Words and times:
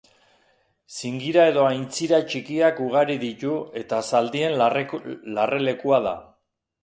Zingira 0.93 1.43
edo 1.49 1.65
aintzira 1.65 2.21
txikiak 2.31 2.81
ugari 2.87 3.19
ditu 3.25 3.53
eta 3.83 4.01
zaldien 4.15 4.57
larrelekua 4.63 6.01
da. 6.09 6.15